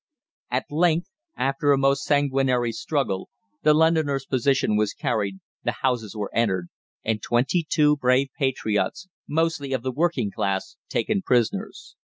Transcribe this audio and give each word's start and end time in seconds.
At 0.49 0.65
length, 0.71 1.11
after 1.37 1.71
a 1.71 1.77
most 1.77 2.05
sanguinary 2.05 2.71
struggle, 2.71 3.29
the 3.61 3.75
Londoners' 3.75 4.25
position 4.25 4.75
was 4.75 4.93
carried, 4.95 5.41
the 5.63 5.75
houses 5.83 6.15
were 6.15 6.33
entered, 6.33 6.69
and 7.03 7.21
twenty 7.21 7.63
two 7.69 7.97
brave 7.97 8.29
patriots, 8.35 9.07
mostly 9.29 9.73
of 9.73 9.83
the 9.83 9.91
working 9.91 10.31
class, 10.31 10.75
taken 10.89 11.21
prisoners. 11.21 11.95